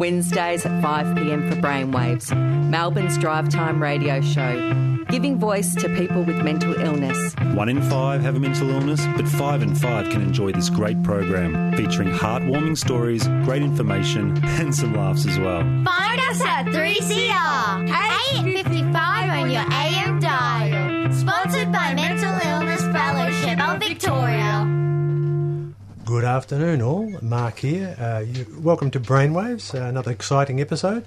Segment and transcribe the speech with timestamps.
[0.00, 2.34] Wednesdays at 5 pm for Brainwaves,
[2.70, 7.34] Melbourne's drive time radio show, giving voice to people with mental illness.
[7.54, 11.02] One in five have a mental illness, but five in five can enjoy this great
[11.02, 15.60] program featuring heartwarming stories, great information, and some laughs as well.
[15.60, 17.90] Find us at 3CR,
[18.38, 21.12] 855 on your AM dial.
[21.12, 22.49] Sponsored by Mental Illness
[26.20, 27.18] Good afternoon, all.
[27.22, 27.96] Mark here.
[27.98, 31.06] Uh, you, welcome to Brainwaves, uh, another exciting episode.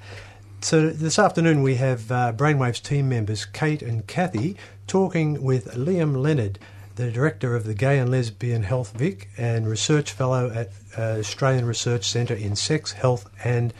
[0.61, 6.19] So, this afternoon we have uh, Brainwaves team members Kate and Kathy talking with Liam
[6.19, 6.57] Leonard,
[6.95, 11.67] the director of the Gay and Lesbian Health Vic and research fellow at uh, Australian
[11.67, 13.71] Research Centre in Sex, Health and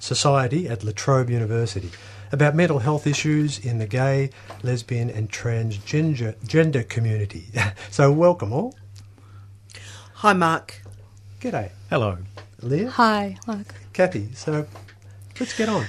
[0.00, 1.90] Society at La Trobe University,
[2.32, 4.30] about mental health issues in the gay,
[4.64, 7.46] lesbian, and transgender gender community.
[7.92, 8.74] so, welcome all.
[10.20, 10.82] Hi, Mark.
[11.40, 12.18] G'day, Hello.
[12.60, 12.90] Leah.
[12.90, 13.74] Hi, Mark.
[13.94, 14.28] Kathy.
[14.34, 14.66] So,
[15.40, 15.86] let's get on.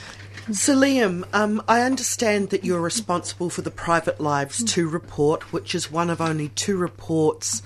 [0.53, 5.75] So, Liam, um, I understand that you're responsible for the Private Lives 2 report, which
[5.75, 7.61] is one of only two reports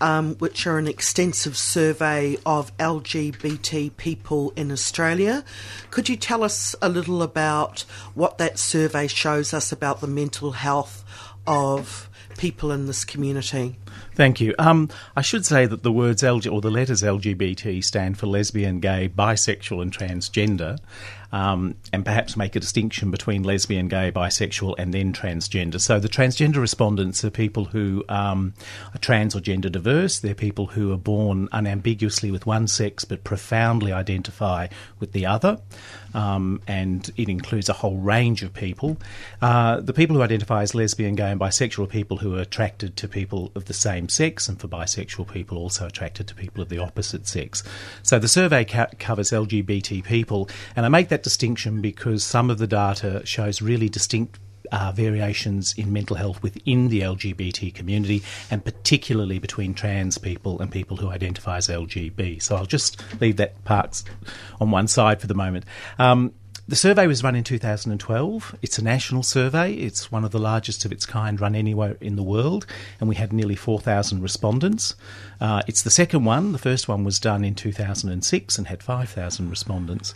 [0.00, 5.44] um, which are an extensive survey of LGBT people in Australia.
[5.92, 7.82] Could you tell us a little about
[8.14, 11.04] what that survey shows us about the mental health
[11.46, 13.76] of people in this community?
[14.14, 14.54] Thank you.
[14.58, 18.80] Um, I should say that the words LG or the letters LGBT stand for lesbian,
[18.80, 20.78] gay, bisexual, and transgender,
[21.32, 25.80] um, and perhaps make a distinction between lesbian, gay, bisexual, and then transgender.
[25.80, 28.54] So the transgender respondents are people who um,
[28.94, 30.18] are trans or gender diverse.
[30.18, 34.68] They're people who are born unambiguously with one sex but profoundly identify
[35.00, 35.58] with the other.
[36.14, 38.98] Um, and it includes a whole range of people.
[39.40, 43.08] Uh, the people who identify as lesbian, gay, and bisexual people who are attracted to
[43.08, 46.78] people of the same sex, and for bisexual people, also attracted to people of the
[46.78, 47.62] opposite sex.
[48.02, 52.58] So the survey ca- covers LGBT people, and I make that distinction because some of
[52.58, 54.38] the data shows really distinct
[54.70, 60.70] uh, variations in mental health within the LGBT community, and particularly between trans people and
[60.70, 62.42] people who identify as LGB.
[62.42, 64.02] So I'll just leave that part
[64.60, 65.66] on one side for the moment.
[65.98, 66.32] Um,
[66.72, 68.56] the survey was run in 2012.
[68.62, 69.74] It's a national survey.
[69.74, 72.64] It's one of the largest of its kind run anywhere in the world,
[72.98, 74.94] and we had nearly 4,000 respondents.
[75.38, 76.52] Uh, it's the second one.
[76.52, 80.14] The first one was done in 2006 and had 5,000 respondents.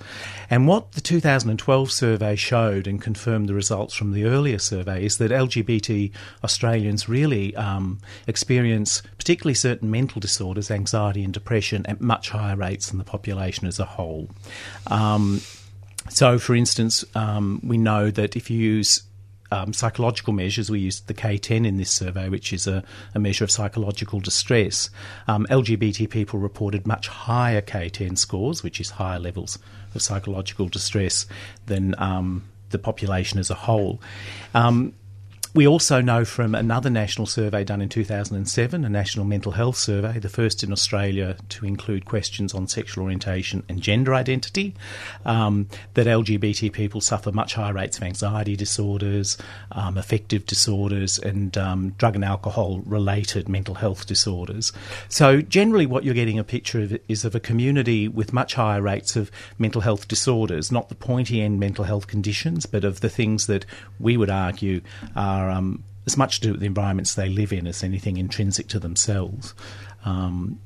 [0.48, 5.18] And what the 2012 survey showed and confirmed the results from the earlier survey is
[5.18, 6.10] that LGBT
[6.42, 12.88] Australians really um, experience, particularly certain mental disorders, anxiety and depression, at much higher rates
[12.88, 14.30] than the population as a whole.
[14.86, 15.42] Um,
[16.08, 19.02] so, for instance, um, we know that if you use
[19.50, 22.82] um, psychological measures, we used the K10 in this survey, which is a,
[23.14, 24.90] a measure of psychological distress.
[25.28, 29.58] Um, LGBT people reported much higher K10 scores, which is higher levels
[29.94, 31.26] of psychological distress
[31.66, 34.00] than um, the population as a whole.
[34.54, 34.94] Um,
[35.56, 40.18] we also know from another national survey done in 2007, a national mental health survey,
[40.18, 44.74] the first in Australia to include questions on sexual orientation and gender identity,
[45.24, 49.38] um, that LGBT people suffer much higher rates of anxiety disorders,
[49.72, 54.74] um, affective disorders, and um, drug and alcohol related mental health disorders.
[55.08, 58.82] So, generally, what you're getting a picture of is of a community with much higher
[58.82, 63.08] rates of mental health disorders, not the pointy end mental health conditions, but of the
[63.08, 63.64] things that
[63.98, 64.82] we would argue
[65.16, 68.68] are um, as much to do with the environments they live in as anything intrinsic
[68.68, 69.54] to themselves.
[70.04, 70.60] Um,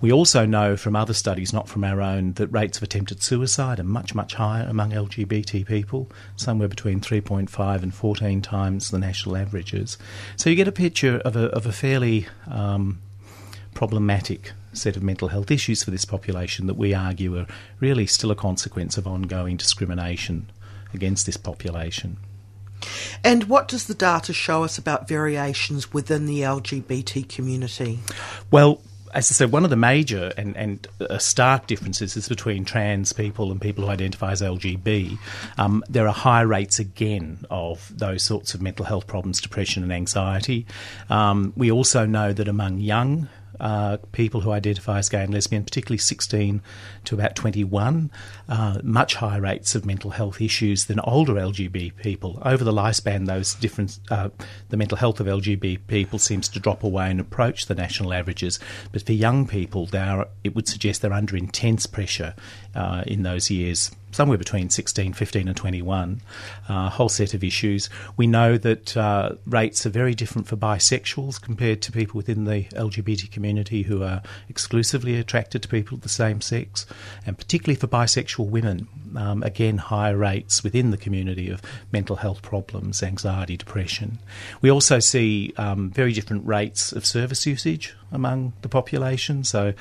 [0.00, 3.78] we also know from other studies, not from our own, that rates of attempted suicide
[3.78, 9.36] are much, much higher among LGBT people, somewhere between 3.5 and 14 times the national
[9.36, 9.96] averages.
[10.36, 13.00] So you get a picture of a, of a fairly um,
[13.74, 17.46] problematic set of mental health issues for this population that we argue are
[17.80, 20.50] really still a consequence of ongoing discrimination
[20.92, 22.18] against this population.
[23.24, 28.00] And what does the data show us about variations within the LGBT community?
[28.50, 28.80] Well,
[29.16, 30.86] as I said, one of the major and, and
[31.18, 35.18] stark differences is between trans people and people who identify as LGB.
[35.56, 39.92] Um, there are high rates again of those sorts of mental health problems, depression and
[39.92, 40.66] anxiety.
[41.08, 43.28] Um, we also know that among young
[43.60, 46.60] uh, people who identify as gay and lesbian, particularly 16
[47.04, 48.10] to about 21,
[48.48, 52.40] uh, much higher rates of mental health issues than older LGBT people.
[52.44, 54.30] Over the lifespan, those different, uh,
[54.68, 58.58] the mental health of LGBT people seems to drop away and approach the national averages.
[58.92, 62.34] But for young people, they are, it would suggest they're under intense pressure
[62.74, 66.22] uh, in those years somewhere between 16, 15, and 21,
[66.70, 67.90] uh, a whole set of issues.
[68.16, 72.64] We know that uh, rates are very different for bisexuals compared to people within the
[72.64, 76.86] LGBT community who are exclusively attracted to people of the same sex,
[77.26, 78.88] and particularly for bisexual women.
[79.14, 81.60] Um, again, higher rates within the community of
[81.92, 84.18] mental health problems, anxiety, depression.
[84.62, 89.44] We also see um, very different rates of service usage among the population.
[89.44, 89.74] So,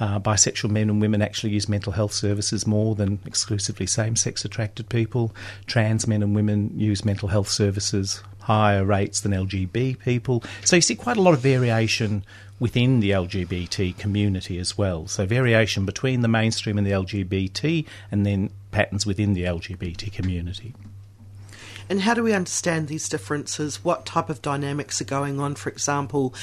[0.00, 4.44] uh, bisexual men and women actually use mental health services more than exclusively same sex
[4.44, 5.34] attracted people.
[5.66, 10.42] Trans men and women use mental health services higher rates than LGB people.
[10.64, 12.24] So, you see quite a lot of variation
[12.58, 15.06] within the LGBT community as well.
[15.08, 20.74] So, variation between the mainstream and the LGBT, and then patterns within the LGBT community.
[21.88, 23.84] And how do we understand these differences?
[23.84, 25.56] What type of dynamics are going on?
[25.56, 26.34] For example,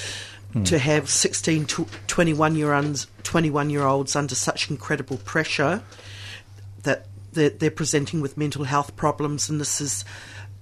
[0.65, 5.83] to have 16 to 21 year olds 21 year olds under such incredible pressure
[6.83, 10.03] that they're, they're presenting with mental health problems and this is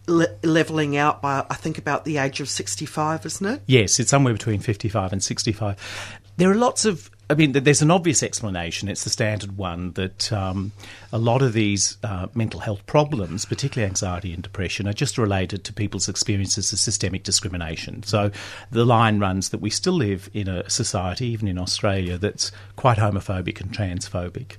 [0.07, 3.61] le- leveling out by I think about the age of 65 isn't it?
[3.65, 7.91] Yes it's somewhere between 55 and 65 there are lots of I mean, there's an
[7.91, 8.87] obvious explanation.
[8.87, 10.71] It's the standard one that um,
[11.11, 15.65] a lot of these uh, mental health problems, particularly anxiety and depression, are just related
[15.65, 18.03] to people's experiences of systemic discrimination.
[18.03, 18.31] So
[18.71, 22.97] the line runs that we still live in a society, even in Australia, that's quite
[22.97, 24.55] homophobic and transphobic.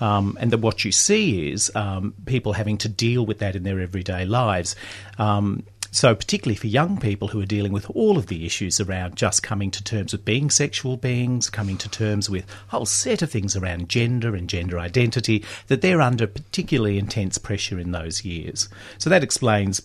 [0.00, 3.62] Um, and that what you see is um, people having to deal with that in
[3.62, 4.74] their everyday lives.
[5.18, 9.16] Um, so, particularly for young people who are dealing with all of the issues around
[9.16, 13.22] just coming to terms with being sexual beings, coming to terms with a whole set
[13.22, 18.24] of things around gender and gender identity, that they're under particularly intense pressure in those
[18.24, 18.68] years.
[18.98, 19.82] So, that explains.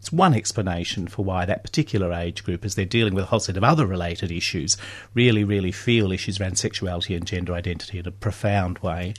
[0.00, 3.40] It's one explanation for why that particular age group, as they're dealing with a whole
[3.40, 4.76] set of other related issues,
[5.12, 9.14] really, really feel issues around sexuality and gender identity in a profound way.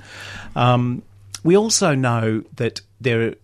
[0.55, 1.03] Um,
[1.43, 3.35] we also know that there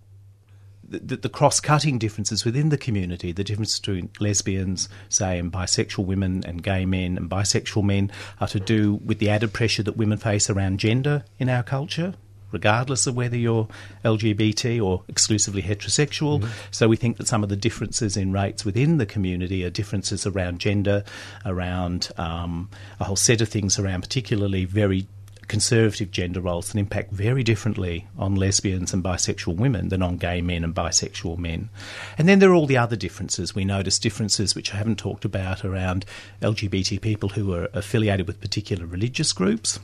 [0.87, 6.43] the, the cross-cutting differences within the community, the difference between lesbians, say, and bisexual women
[6.45, 10.17] and gay men and bisexual men, are to do with the added pressure that women
[10.17, 12.13] face around gender in our culture.
[12.51, 13.67] Regardless of whether you're
[14.05, 16.39] LGBT or exclusively heterosexual.
[16.39, 16.51] Mm-hmm.
[16.71, 20.25] So, we think that some of the differences in rates within the community are differences
[20.25, 21.03] around gender,
[21.45, 25.07] around um, a whole set of things around particularly very
[25.47, 30.41] conservative gender roles that impact very differently on lesbians and bisexual women than on gay
[30.41, 31.69] men and bisexual men.
[32.17, 33.55] And then there are all the other differences.
[33.55, 36.05] We notice differences which I haven't talked about around
[36.41, 39.79] LGBT people who are affiliated with particular religious groups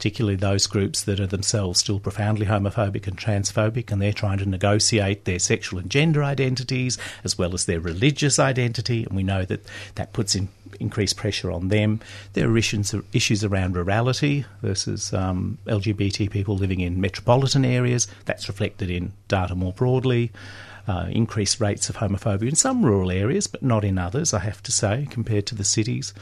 [0.00, 4.48] particularly those groups that are themselves still profoundly homophobic and transphobic, and they're trying to
[4.48, 9.44] negotiate their sexual and gender identities as well as their religious identity, and we know
[9.44, 9.60] that
[9.96, 10.48] that puts in
[10.80, 12.00] increased pressure on them.
[12.32, 18.06] There are issues, issues around rurality versus um, LGBT people living in metropolitan areas.
[18.24, 20.30] That's reflected in data more broadly.
[20.88, 24.62] Uh, increased rates of homophobia in some rural areas, but not in others, I have
[24.62, 26.14] to say, compared to the cities.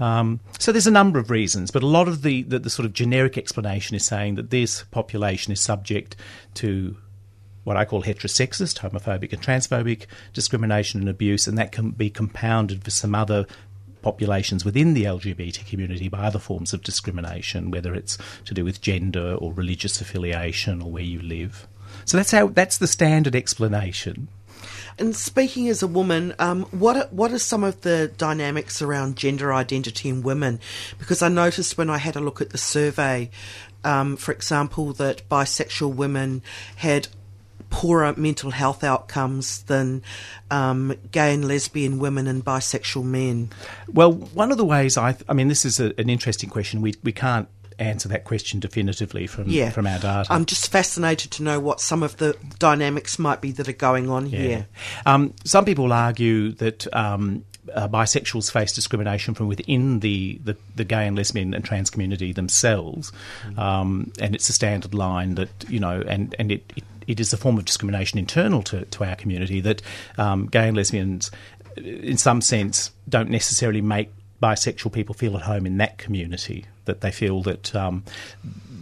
[0.00, 2.86] Um, so there's a number of reasons, but a lot of the, the, the sort
[2.86, 6.16] of generic explanation is saying that this population is subject
[6.54, 6.96] to
[7.64, 12.82] what I call heterosexist, homophobic, and transphobic discrimination and abuse, and that can be compounded
[12.82, 13.46] for some other
[14.02, 18.16] populations within the LGBT community by other forms of discrimination, whether it's
[18.46, 21.66] to do with gender or religious affiliation or where you live.
[22.06, 24.28] So that's how that's the standard explanation.
[25.00, 29.16] And speaking as a woman, um, what are, what are some of the dynamics around
[29.16, 30.60] gender identity in women?
[30.98, 33.30] Because I noticed when I had a look at the survey,
[33.82, 36.42] um, for example, that bisexual women
[36.76, 37.08] had
[37.70, 40.02] poorer mental health outcomes than
[40.50, 43.48] um, gay and lesbian women and bisexual men?
[43.90, 46.82] Well, one of the ways I, th- I mean, this is a, an interesting question.
[46.82, 47.48] We we can't
[47.80, 49.70] answer that question definitively from yeah.
[49.70, 50.26] from our data.
[50.32, 54.08] I'm just fascinated to know what some of the dynamics might be that are going
[54.08, 54.38] on yeah.
[54.38, 54.66] here.
[55.06, 56.92] Um, some people argue that.
[56.94, 57.44] Um,
[57.74, 62.32] uh, bisexuals face discrimination from within the, the, the, gay and lesbian and trans community
[62.32, 63.12] themselves,
[63.46, 63.58] mm.
[63.58, 67.32] um, and it's a standard line that you know, and and it, it, it is
[67.32, 69.82] a form of discrimination internal to, to our community that
[70.16, 71.30] um, gay and lesbians,
[71.76, 74.10] in some sense, don't necessarily make
[74.42, 78.04] bisexual people feel at home in that community that they feel that um,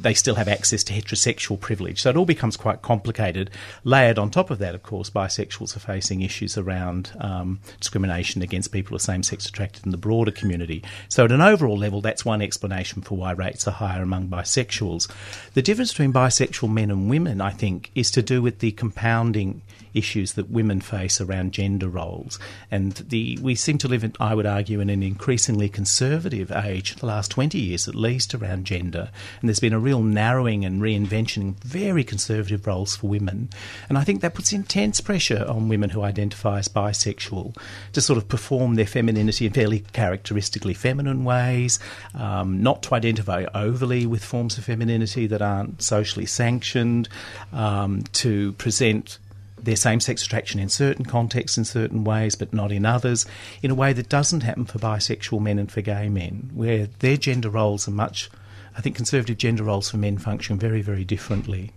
[0.00, 2.00] they still have access to heterosexual privilege.
[2.00, 3.50] So it all becomes quite complicated.
[3.84, 8.72] Layered on top of that, of course, bisexuals are facing issues around um, discrimination against
[8.72, 10.82] people of same sex attracted in the broader community.
[11.08, 15.10] So at an overall level, that's one explanation for why rates are higher among bisexuals.
[15.54, 19.62] The difference between bisexual men and women, I think, is to do with the compounding
[19.98, 22.38] issues that women face around gender roles.
[22.70, 26.96] And the we seem to live, in, I would argue, in an increasingly conservative age,
[26.96, 29.10] the last 20 years at least, around gender.
[29.40, 33.50] And there's been a real narrowing and reinvention of very conservative roles for women.
[33.88, 37.56] And I think that puts intense pressure on women who identify as bisexual
[37.92, 41.78] to sort of perform their femininity in fairly characteristically feminine ways,
[42.14, 47.08] um, not to identify overly with forms of femininity that aren't socially sanctioned,
[47.52, 49.18] um, to present
[49.62, 53.26] their same sex attraction in certain contexts in certain ways, but not in others,
[53.62, 57.16] in a way that doesn't happen for bisexual men and for gay men, where their
[57.16, 58.30] gender roles are much,
[58.76, 61.72] I think conservative gender roles for men function very, very differently.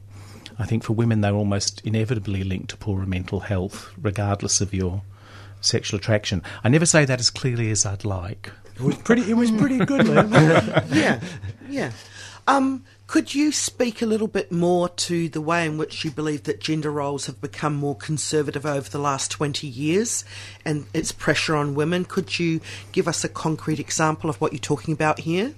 [0.60, 5.02] I think for women, they're almost inevitably linked to poorer mental health, regardless of your
[5.62, 6.44] sexual attraction.
[6.64, 8.52] I never say that as clearly as I'd like.
[8.76, 9.30] It was pretty.
[9.30, 10.32] It was pretty good, Liam.
[10.94, 11.20] yeah,
[11.70, 11.92] yeah.
[12.48, 16.44] Um, could you speak a little bit more to the way in which you believe
[16.44, 20.24] that gender roles have become more conservative over the last 20 years
[20.64, 22.06] and its pressure on women?
[22.06, 22.62] Could you
[22.94, 25.54] give us a concrete example of what you're talking about here?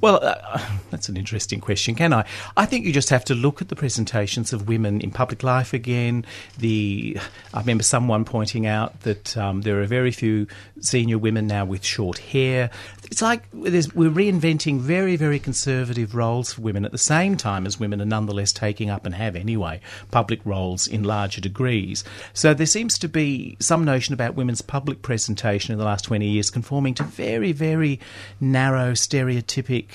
[0.00, 2.26] Well, uh, that's an interesting question, can I?
[2.56, 5.72] I think you just have to look at the presentations of women in public life
[5.72, 6.24] again.
[6.58, 7.18] The
[7.54, 10.46] I remember someone pointing out that um, there are very few
[10.80, 12.70] senior women now with short hair.
[13.04, 17.78] It's like we're reinventing very, very conservative roles for women at the same time as
[17.78, 19.80] women are nonetheless taking up and have anyway
[20.10, 22.04] public roles in larger degrees.
[22.32, 26.26] So there seems to be some notion about women's public presentation in the last 20
[26.26, 28.00] years conforming to very, very
[28.40, 29.89] narrow, stereotypic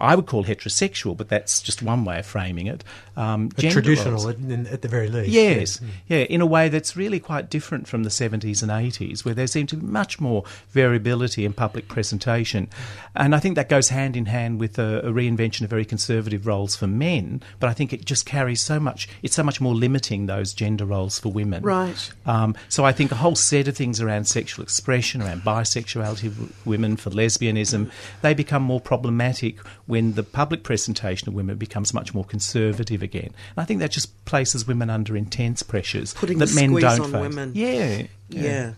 [0.00, 2.84] I would call heterosexual, but that's just one way of framing it.
[3.18, 5.30] Um, traditional, at, at, the very least.
[5.30, 6.18] Yes, yeah.
[6.18, 9.48] yeah, in a way that's really quite different from the 70s and 80s, where there
[9.48, 12.68] seemed to be much more variability in public presentation.
[13.16, 16.46] And I think that goes hand in hand with a, a reinvention of very conservative
[16.46, 19.74] roles for men, but I think it just carries so much, it's so much more
[19.74, 21.64] limiting those gender roles for women.
[21.64, 22.12] Right.
[22.24, 26.66] Um, so I think a whole set of things around sexual expression, around bisexuality of
[26.66, 27.90] women, for lesbianism,
[28.22, 33.30] they become more problematic when the public presentation of women becomes much more conservative again.
[33.56, 37.12] And I think that just places women under intense pressures Putting that men don't on
[37.12, 37.20] face.
[37.20, 37.52] Women.
[37.54, 38.42] Yeah, yeah.
[38.42, 38.72] yeah.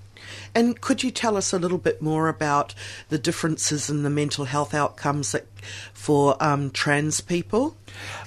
[0.55, 2.75] And could you tell us a little bit more about
[3.09, 5.47] the differences in the mental health outcomes that,
[5.93, 7.77] for um, trans people?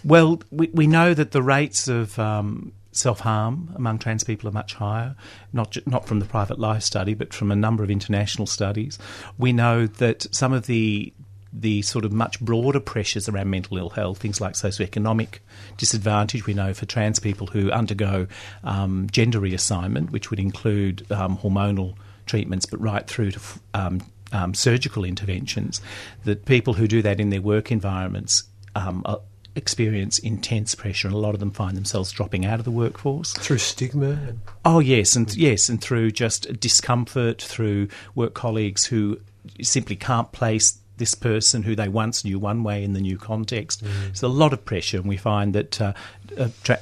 [0.03, 4.53] Well, we, we know that the rates of um, self harm among trans people are
[4.53, 5.15] much higher,
[5.51, 8.97] not not from the private life study, but from a number of international studies.
[9.37, 11.13] We know that some of the
[11.53, 15.39] the sort of much broader pressures around mental ill health, things like socioeconomic
[15.77, 16.45] disadvantage.
[16.45, 18.27] We know for trans people who undergo
[18.63, 21.95] um, gender reassignment, which would include um, hormonal
[22.25, 23.39] treatments, but right through to
[23.73, 25.79] um, um surgical interventions,
[26.23, 28.43] that people who do that in their work environments
[28.75, 29.19] um, are,
[29.55, 33.33] experience intense pressure, and a lot of them find themselves dropping out of the workforce
[33.33, 34.17] through stigma.
[34.65, 39.19] Oh yes, and yes, and through just discomfort, through work colleagues who
[39.61, 43.83] simply can't place this person who they once knew one way in the new context.
[43.83, 44.15] Mm.
[44.15, 45.93] So a lot of pressure, and we find that uh,
[46.37, 46.81] a, tra-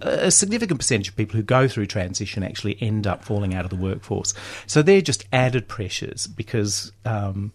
[0.00, 3.70] a significant percentage of people who go through transition actually end up falling out of
[3.70, 4.34] the workforce.
[4.66, 6.92] So they're just added pressures because.
[7.04, 7.52] Um,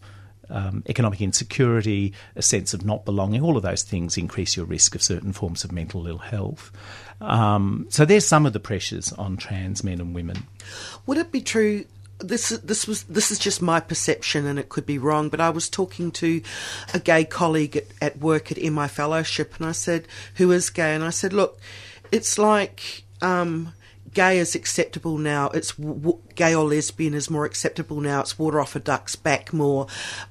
[0.47, 4.93] um, economic insecurity, a sense of not belonging, all of those things increase your risk
[4.93, 6.71] of certain forms of mental ill health.
[7.21, 10.45] Um, so there's some of the pressures on trans men and women.
[11.07, 11.85] Would it be true
[12.19, 15.49] this this was this is just my perception and it could be wrong but I
[15.49, 16.41] was talking to
[16.93, 20.95] a gay colleague at, at work at MI fellowship and I said who is gay?
[20.95, 21.59] And I said look
[22.11, 23.73] it's like um,
[24.13, 25.49] gay is acceptable now.
[25.49, 28.21] It's w- gay or lesbian is more acceptable now.
[28.21, 29.87] It's water off a duck's back more.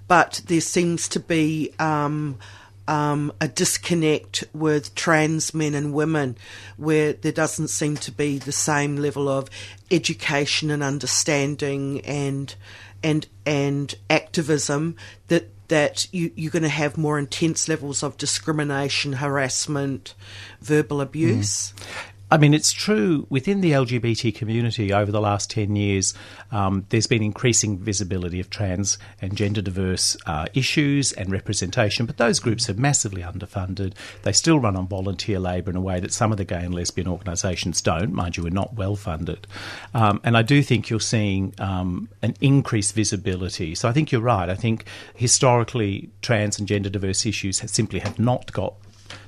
[0.09, 2.39] But there seems to be um,
[2.87, 6.37] um, a disconnect with trans men and women
[6.77, 9.49] where there doesn't seem to be the same level of
[9.91, 12.55] education and understanding and
[13.03, 14.97] and and activism
[15.29, 20.15] that that you, you're going to have more intense levels of discrimination, harassment,
[20.61, 21.73] verbal abuse.
[21.73, 22.11] Mm.
[22.35, 26.15] I mean, it's true within the LGBT community over the last 10 years,
[26.51, 32.17] um, there's been increasing visibility of trans and gender diverse uh, issues and representation, but
[32.17, 33.95] those groups are massively underfunded.
[34.23, 36.75] They still run on volunteer labour in a way that some of the gay and
[36.75, 38.13] lesbian organisations don't.
[38.13, 39.47] Mind you, we're not well funded.
[39.95, 43.77] Um, and I do think you're seeing um, an increased visibility.
[43.77, 44.51] So I think you're right.
[44.51, 48.75] I think historically, trans and gender diverse issues have simply have not got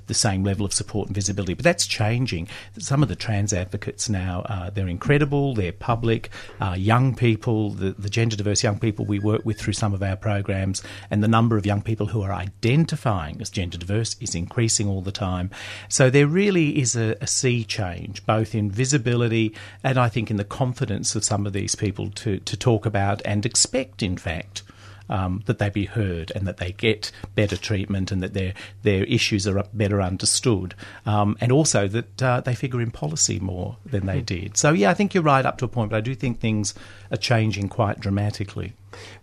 [0.06, 1.54] the same level of support and visibility.
[1.54, 2.48] But that's changing.
[2.78, 7.92] Some of the trans advocates now, uh, they're incredible, they're public, uh, young people, the,
[7.92, 11.28] the gender diverse young people we work with through some of our programs, and the
[11.28, 15.50] number of young people who are identifying as gender diverse is increasing all the time.
[15.88, 20.36] So there really is a, a sea change, both in visibility and I think in
[20.36, 24.62] the confidence of some of these people to, to talk about and expect, in fact,
[25.08, 29.04] um, that they be heard and that they get better treatment and that their their
[29.04, 34.06] issues are better understood, um, and also that uh, they figure in policy more than
[34.06, 34.24] they hmm.
[34.24, 34.56] did.
[34.56, 36.74] So yeah, I think you're right up to a point, but I do think things
[37.10, 38.72] are changing quite dramatically.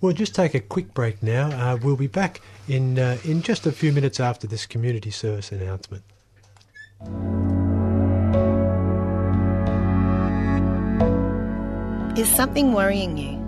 [0.02, 1.50] We'll just take a quick break now.
[1.50, 5.52] Uh, we'll be back in uh, in just a few minutes after this community service
[5.52, 6.04] announcement.
[12.18, 13.40] Is something worrying you?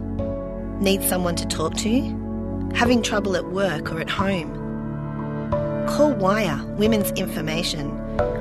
[0.81, 2.24] Need someone to talk to?
[2.75, 4.53] Having trouble at work or at home.
[5.87, 7.89] Call Wire Women's Information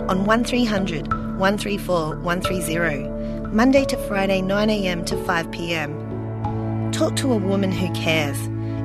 [0.09, 1.07] on 1300
[1.39, 3.09] 134 130,
[3.55, 6.93] Monday to Friday 9am to 5pm.
[6.93, 8.37] Talk to a woman who cares.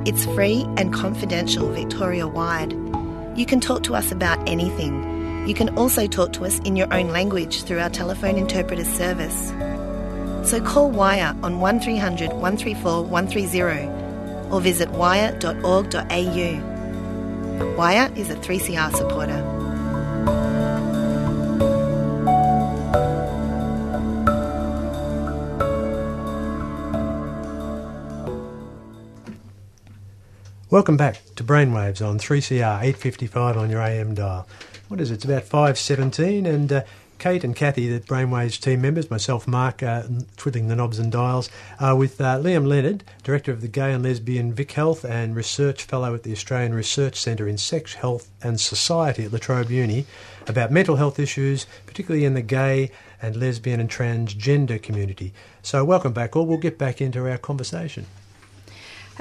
[0.08, 2.72] It's free and confidential Victoria wide.
[3.36, 5.48] You can talk to us about anything.
[5.48, 9.48] You can also talk to us in your own language through our telephone interpreter service.
[10.48, 13.99] So call Wire on 1300 134 130
[14.50, 16.06] or visit wire.org.au.
[17.76, 19.60] Wire is a 3CR supporter.
[30.70, 34.46] Welcome back to Brainwaves on 3CR 855 on your AM dial.
[34.86, 35.14] What is it?
[35.14, 36.82] It's about 5.17 and uh,
[37.20, 40.04] Kate and Kathy, the Brainwaves team members, myself, Mark, uh,
[40.38, 44.02] twiddling the knobs and dials, uh, with uh, Liam Leonard, Director of the Gay and
[44.02, 48.58] Lesbian Vic Health and Research Fellow at the Australian Research Centre in Sex, Health and
[48.58, 50.06] Society at La Trobe Uni,
[50.48, 55.34] about mental health issues, particularly in the gay and lesbian and transgender community.
[55.62, 56.46] So, welcome back, all.
[56.46, 58.06] We'll get back into our conversation.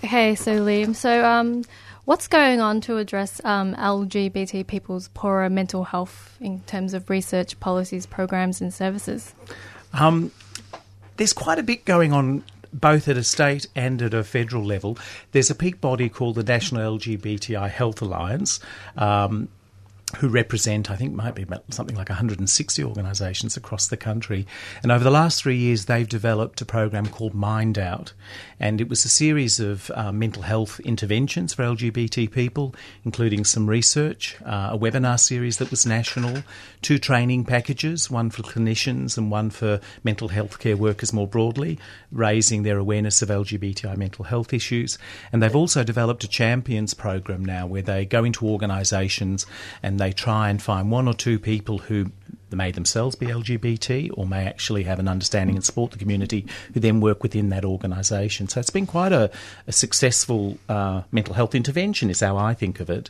[0.05, 1.65] Okay, so Liam, so um,
[2.09, 7.59] What's going on to address um, LGBT people's poorer mental health in terms of research,
[7.59, 9.35] policies, programs, and services?
[9.93, 10.31] Um,
[11.17, 14.97] there's quite a bit going on both at a state and at a federal level.
[15.33, 18.59] There's a peak body called the National LGBTI Health Alliance.
[18.97, 19.47] Um,
[20.17, 24.47] who represent, I think, might be something like 160 organisations across the country.
[24.81, 28.13] And over the last three years, they've developed a program called Mind Out.
[28.59, 32.73] And it was a series of uh, mental health interventions for LGBT people,
[33.05, 36.43] including some research, uh, a webinar series that was national,
[36.81, 41.77] two training packages, one for clinicians and one for mental health care workers more broadly,
[42.11, 44.97] raising their awareness of LGBTI mental health issues.
[45.31, 49.45] And they've also developed a champions program now where they go into organisations
[49.83, 52.11] and they try and find one or two people who
[52.51, 56.79] may themselves be LGBT or may actually have an understanding and support the community who
[56.79, 58.47] then work within that organisation.
[58.47, 59.29] So it's been quite a,
[59.67, 63.09] a successful uh, mental health intervention, is how I think of it.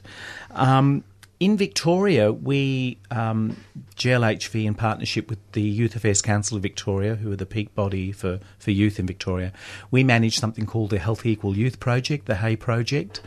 [0.52, 1.04] Um,
[1.40, 3.56] in Victoria, we um,
[3.96, 8.12] GLHV in partnership with the Youth Affairs Council of Victoria, who are the peak body
[8.12, 9.54] for, for youth in Victoria,
[9.90, 13.22] we manage something called the Healthy Equal Youth Project, the HEY Project,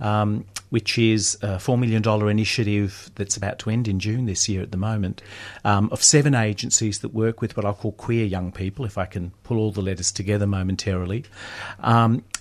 [0.00, 4.62] um, which is a $4 million initiative that's about to end in June this year
[4.62, 5.20] at the moment,
[5.64, 9.04] um, of seven agencies that work with what I'll call queer young people, if I
[9.04, 11.26] can pull all the letters together momentarily.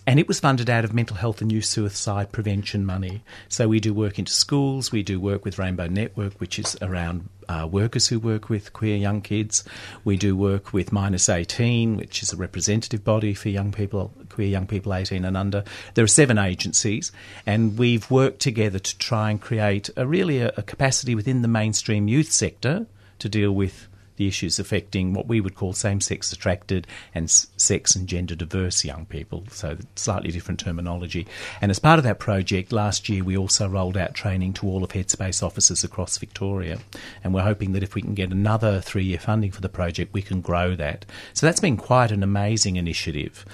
[0.07, 3.23] And it was funded out of mental health and youth suicide prevention money.
[3.49, 7.27] So we do work into schools, we do work with Rainbow Network, which is around
[7.49, 9.65] uh, workers who work with queer young kids.
[10.05, 14.47] We do work with Minus 18, which is a representative body for young people, queer
[14.47, 15.65] young people 18 and under.
[15.95, 17.11] There are seven agencies,
[17.45, 21.49] and we've worked together to try and create a really a, a capacity within the
[21.49, 22.85] mainstream youth sector
[23.19, 27.95] to deal with the issues affecting what we would call same sex attracted and sex
[27.95, 31.25] and gender diverse young people, so slightly different terminology.
[31.61, 34.83] And as part of that project, last year we also rolled out training to all
[34.83, 36.79] of Headspace offices across Victoria.
[37.23, 40.13] And we're hoping that if we can get another three year funding for the project,
[40.13, 41.05] we can grow that.
[41.33, 43.45] So that's been quite an amazing initiative.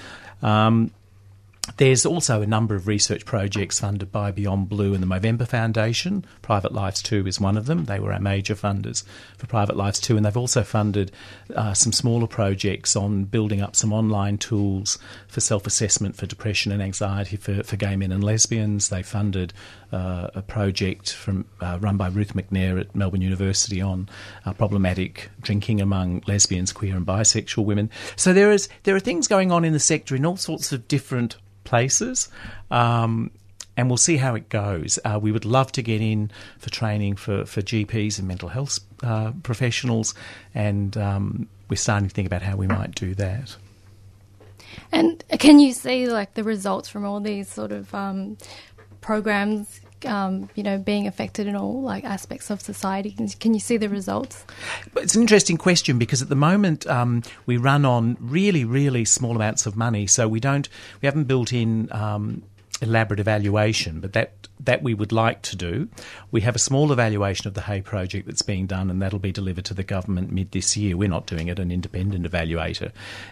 [0.42, 0.92] Um,
[1.78, 6.26] There's also a number of research projects funded by Beyond Blue and the Movember Foundation.
[6.42, 7.86] Private Lives 2 is one of them.
[7.86, 9.06] They were our major funders
[9.38, 11.12] for Private Lives 2, and they've also funded
[11.56, 15.00] uh, some smaller projects on building up some online tools
[15.30, 18.90] for self assessment for depression and anxiety for, for gay men and lesbians.
[18.90, 19.54] They funded
[19.94, 24.10] uh, a project from uh, run by Ruth McNair at Melbourne University on
[24.46, 27.90] uh, problematic drinking among lesbians, queer, and bisexual women.
[28.18, 30.90] So there is there are things going on in the sector in all sorts of
[30.90, 32.30] different places.
[32.72, 33.32] Um,
[33.76, 35.00] and we'll see how it goes.
[35.04, 38.80] Uh, we would love to get in for training for, for GPs and mental health
[39.02, 40.14] uh, professionals,
[40.54, 43.56] and um, we're starting to think about how we might do that.
[44.92, 48.38] And can you see like the results from all these sort of um,
[49.02, 49.82] programs?
[50.06, 53.12] Um, you know, being affected in all like aspects of society.
[53.12, 54.46] Can, can you see the results?
[54.96, 59.36] It's an interesting question because at the moment um, we run on really, really small
[59.36, 60.68] amounts of money, so we don't,
[61.02, 62.44] we haven't built in um,
[62.82, 65.90] elaborate evaluation, but that that we would like to do.
[66.32, 69.32] We have a small evaluation of the HEY project that's being done, and that'll be
[69.32, 70.96] delivered to the government mid this year.
[70.96, 72.92] We're not doing it; an independent evaluator,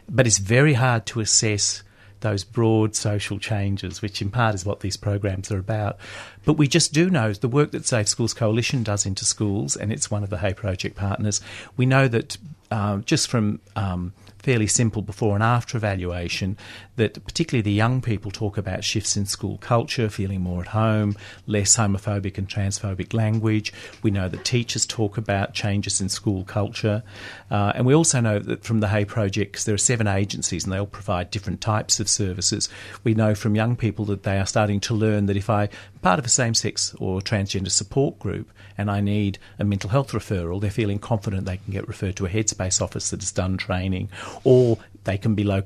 [0.10, 1.84] but it's very hard to assess
[2.22, 5.98] those broad social changes, which in part is what these programs are about.
[6.46, 9.92] But we just do know the work that Safe Schools Coalition does into schools, and
[9.92, 11.42] it's one of the HEY Project partners.
[11.78, 12.38] We know that
[12.72, 16.58] uh, just from um, fairly simple before and after evaluation
[16.96, 21.16] that particularly the young people talk about shifts in school culture, feeling more at home,
[21.46, 23.72] less homophobic and transphobic language.
[24.02, 27.04] We know that teachers talk about changes in school culture.
[27.50, 30.64] Uh, and we also know that from the HEY Project, because there are seven agencies
[30.64, 32.70] and they all provide different types of services,
[33.04, 35.70] we know from young people that they are starting to learn that if I'm
[36.02, 40.12] part of a same sex or transgender support group and I need a mental health
[40.12, 43.58] referral, they're feeling confident they can get referred to a Headspace office that has done
[43.58, 44.10] training
[44.44, 45.64] or they can be lo-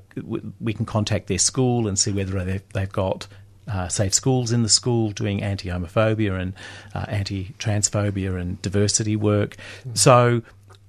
[0.59, 3.27] we can contact their school and see whether they've, they've got
[3.67, 6.53] uh, safe schools in the school doing anti homophobia and
[6.93, 9.57] uh, anti transphobia and diversity work.
[9.87, 9.97] Mm.
[9.97, 10.41] So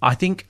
[0.02, 0.46] I think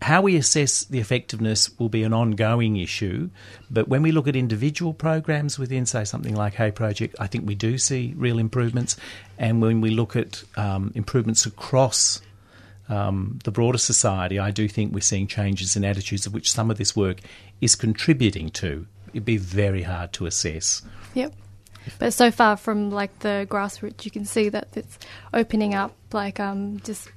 [0.00, 3.30] how we assess the effectiveness will be an ongoing issue,
[3.68, 7.46] but when we look at individual programs within, say, something like HEY Project, I think
[7.46, 8.96] we do see real improvements.
[9.38, 12.20] And when we look at um, improvements across
[12.88, 16.70] um, the broader society, I do think we're seeing changes in attitudes of which some
[16.70, 17.18] of this work
[17.60, 18.86] is contributing to.
[19.12, 20.82] It'd be very hard to assess.
[21.14, 21.34] Yep.
[21.98, 24.98] But so far from like the grassroots, you can see that it's
[25.32, 27.08] opening up, like um, just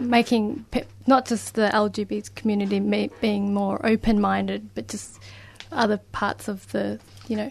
[0.00, 5.18] making pe- not just the LGBT community me- being more open-minded, but just
[5.72, 7.50] other parts of the you know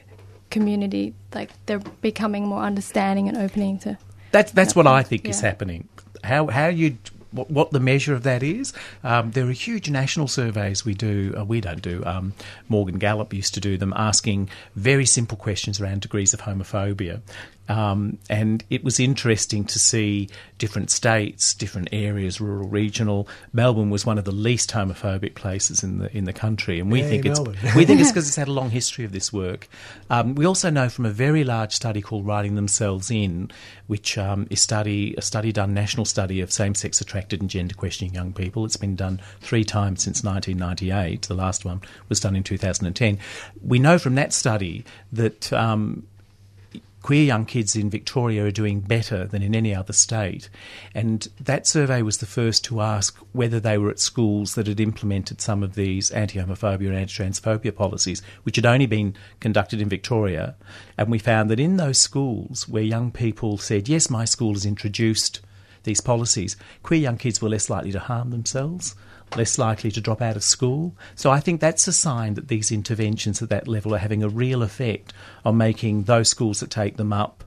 [0.50, 3.98] community, like they're becoming more understanding and opening to.
[4.32, 5.32] That's that's what I think yeah.
[5.32, 5.88] is happening.
[6.24, 6.98] How how you
[7.32, 8.74] what, what the measure of that is.
[9.04, 11.34] Um, there are huge national surveys we do.
[11.38, 12.04] Uh, we don't do.
[12.06, 12.34] Um,
[12.68, 17.22] Morgan Gallup used to do them, asking very simple questions around degrees of homophobia.
[17.70, 23.28] Um, and it was interesting to see different states, different areas, rural, regional.
[23.54, 27.02] Melbourne was one of the least homophobic places in the in the country, and we
[27.02, 27.58] think Melbourne.
[27.62, 29.68] it's we think it's because it's had a long history of this work.
[30.10, 33.52] Um, we also know from a very large study called "Writing Themselves In,"
[33.88, 38.14] which um, is study a study done national study of same-sex attracted and gender questioning
[38.14, 38.66] young people.
[38.66, 41.24] It's been done three times since 1998.
[41.24, 43.20] The last one was done in 2010.
[43.62, 46.08] We know from that study that um,
[47.08, 50.50] queer young kids in Victoria are doing better than in any other state.
[50.94, 54.82] And that survey was the first to ask whether they were at schools that had
[54.82, 59.80] implemented some of these anti homophobia and anti transphobia policies, which had only been conducted
[59.80, 60.56] in Victoria.
[60.98, 64.66] And we found that in those schools where young people said, Yes, my school has
[64.66, 65.40] introduced
[65.88, 68.96] these policies, queer young kids were less likely to harm themselves
[69.36, 70.96] less likely to drop out of school.
[71.16, 74.30] So I think that's a sign that these interventions at that level are having a
[74.30, 77.44] real effect on making those schools that take them up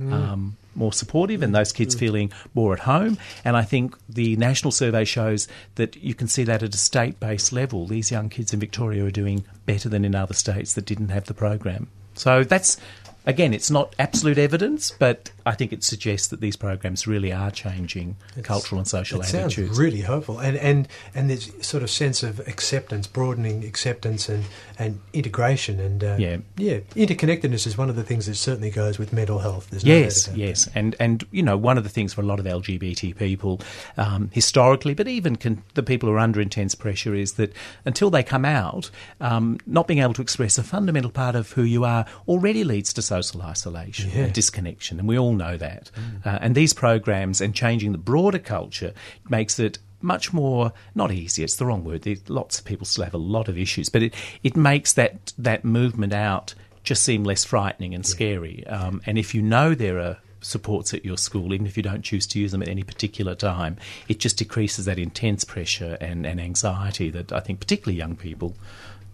[0.00, 0.12] mm.
[0.12, 1.98] um, more supportive and those kids mm.
[1.98, 3.18] feeling more at home.
[3.44, 7.20] And I think the national survey shows that you can see that at a state
[7.20, 7.86] based level.
[7.86, 11.26] These young kids in Victoria are doing better than in other states that didn't have
[11.26, 11.88] the program.
[12.14, 12.76] So that's
[13.26, 17.50] again, it's not absolute evidence, but I think it suggests that these programs really are
[17.50, 19.68] changing it's, cultural and social it attitudes.
[19.68, 24.44] Sounds really hopeful, and and and this sort of sense of acceptance, broadening acceptance, and
[24.78, 28.98] and integration, and uh, yeah, yeah, interconnectedness is one of the things that certainly goes
[28.98, 29.68] with mental health.
[29.70, 30.76] There's yes, no yes, that.
[30.76, 33.60] and and you know one of the things for a lot of LGBT people
[33.96, 37.52] um, historically, but even can, the people who are under intense pressure is that
[37.84, 41.62] until they come out, um, not being able to express a fundamental part of who
[41.62, 44.24] you are already leads to social isolation yeah.
[44.24, 45.90] and disconnection, and we all know that.
[45.94, 46.26] Mm.
[46.26, 48.92] Uh, and these programs and changing the broader culture
[49.28, 51.42] makes it much more not easy.
[51.42, 52.02] It's the wrong word.
[52.02, 55.32] There's lots of people still have a lot of issues, but it it makes that
[55.38, 58.66] that movement out just seem less frightening and scary.
[58.66, 62.02] Um, and if you know there are supports at your school, even if you don't
[62.02, 66.26] choose to use them at any particular time, it just decreases that intense pressure and,
[66.26, 68.54] and anxiety that I think particularly young people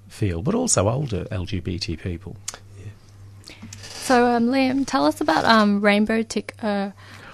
[0.08, 2.36] feel, but also older LGBT people.
[4.00, 6.90] So, um, Liam, tell us about um, Rainbow Tick, uh,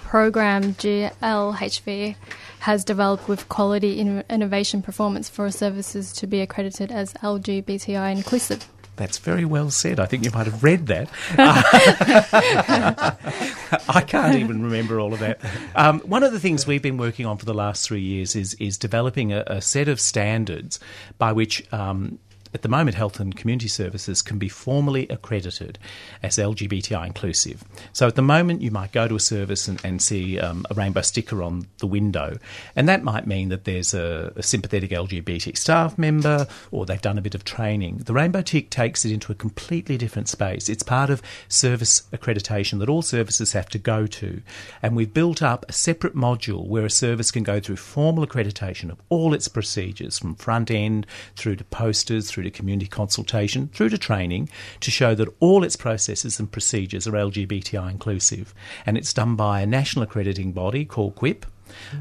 [0.07, 2.15] program GLHV
[2.59, 8.67] has developed with quality innovation performance for services to be accredited as LGBTI inclusive.
[8.95, 9.99] That's very well said.
[9.99, 11.09] I think you might have read that.
[13.89, 15.39] I can't even remember all of that.
[15.75, 18.55] Um, one of the things we've been working on for the last three years is
[18.55, 20.79] is developing a, a set of standards
[21.19, 22.17] by which um,
[22.53, 25.77] at the moment, health and community services can be formally accredited
[26.23, 27.63] as LGBTI inclusive.
[27.93, 30.73] So at the moment, you might go to a service and, and see um, a
[30.73, 32.37] rainbow sticker on the window,
[32.75, 37.17] and that might mean that there's a, a, sympathetic LGBT staff member or they've done
[37.17, 37.97] a bit of training.
[37.97, 40.69] The rainbow tick takes it into a completely different space.
[40.69, 44.41] It's part of service accreditation that all services have to go to,
[44.81, 48.89] and we've built up a separate module where a service can go through formal accreditation
[48.89, 51.05] of all its procedures from front end
[51.35, 54.47] through to posters through to community consultation, through to training,
[54.79, 58.53] to show that all its processes and procedures are LGBTI inclusive.
[58.85, 61.45] And it's done by a national accrediting body called QIP.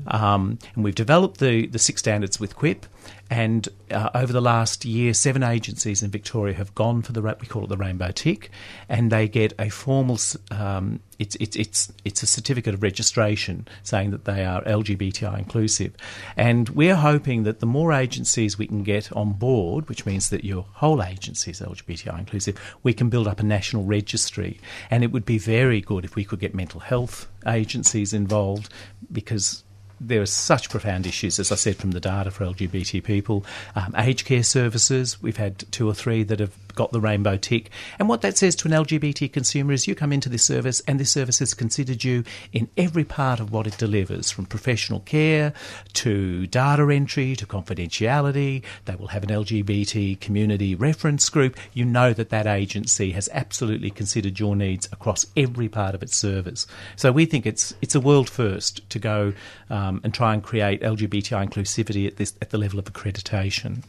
[0.08, 2.82] Um, and we've developed the, the six standards with QIP,
[3.30, 7.46] and uh, over the last year, seven agencies in Victoria have gone for the we
[7.46, 8.50] call it the Rainbow Tick,
[8.88, 10.18] and they get a formal
[10.50, 15.94] um, it's it's it's it's a certificate of registration saying that they are LGBTI inclusive,
[16.36, 20.44] and we're hoping that the more agencies we can get on board, which means that
[20.44, 24.60] your whole agency is LGBTI inclusive, we can build up a national registry,
[24.90, 28.68] and it would be very good if we could get mental health agencies involved
[29.10, 29.64] because
[30.00, 33.44] there are such profound issues, as I said, from the data for LGBT people.
[33.74, 37.70] Um, aged care services, we've had two or three that have got the rainbow tick.
[37.98, 41.00] And what that says to an LGBT consumer is you come into this service and
[41.00, 45.52] this service has considered you in every part of what it delivers, from professional care
[45.94, 48.62] to data entry to confidentiality.
[48.84, 51.56] They will have an LGBT community reference group.
[51.72, 56.16] You know that that agency has absolutely considered your needs across every part of its
[56.16, 56.66] service.
[56.94, 59.32] So we think it's it's a world first to go
[59.70, 63.82] um, and try and create LGBTI inclusivity at this at the level of accreditation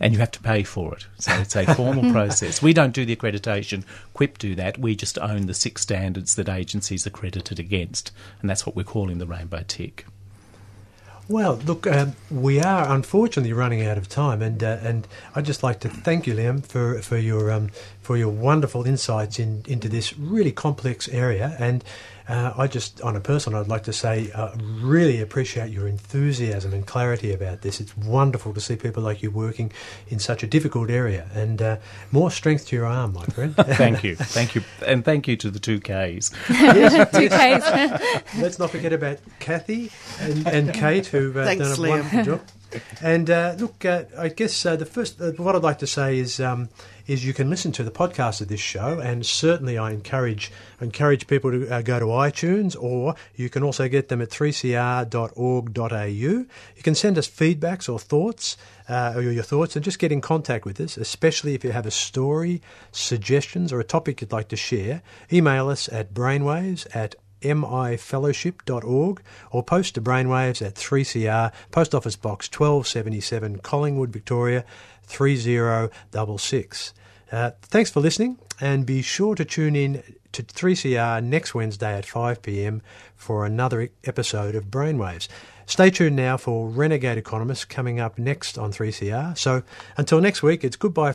[0.00, 1.06] and you have to pay for it.
[1.18, 2.62] So it's a formal process.
[2.62, 3.84] We don't do the accreditation.
[4.16, 4.78] QIP do that.
[4.78, 8.10] We just own the six standards that agencies are accredited against,
[8.40, 10.06] and that's what we're calling the rainbow tick.
[11.30, 15.62] Well, look, um, we are unfortunately running out of time, and uh, and I'd just
[15.62, 19.88] like to thank you, Liam, for for your um, for your wonderful insights in, into
[19.88, 21.54] this really complex area.
[21.60, 21.84] And
[22.30, 26.72] uh, I just, on a personal, I'd like to say, uh, really appreciate your enthusiasm
[26.72, 27.80] and clarity about this.
[27.80, 29.72] It's wonderful to see people like you working
[30.06, 31.76] in such a difficult area, and uh,
[32.12, 33.56] more strength to your arm, my friend.
[33.56, 36.30] thank you, thank you, and thank you to the two Ks.
[36.48, 38.38] yes, two Ks.
[38.38, 39.90] Let's not forget about Kathy
[40.20, 41.88] and, and Kate, who've uh, Thanks, done a Liam.
[41.88, 42.40] wonderful job.
[43.02, 46.18] And uh, look, uh, I guess uh, the first, uh, what I'd like to say
[46.18, 46.68] is, um,
[47.06, 51.26] is you can listen to the podcast of this show, and certainly I encourage encourage
[51.26, 56.06] people to uh, go to iTunes, or you can also get them at 3cr.org.au.
[56.06, 56.46] You
[56.82, 58.56] can send us feedbacks or thoughts,
[58.88, 61.86] uh, or your thoughts, and just get in contact with us, especially if you have
[61.86, 65.02] a story, suggestions, or a topic you'd like to share.
[65.32, 72.48] Email us at brainwaves at mifellowship.org or post to Brainwaves at 3CR, Post Office Box
[72.48, 74.64] 1277, Collingwood, Victoria
[75.04, 76.94] 3066.
[77.32, 82.04] Uh, thanks for listening and be sure to tune in to 3CR next Wednesday at
[82.06, 82.80] 5pm
[83.16, 85.28] for another episode of Brainwaves.
[85.66, 89.38] Stay tuned now for Renegade Economists coming up next on 3CR.
[89.38, 89.62] So
[89.96, 91.14] until next week, it's goodbye.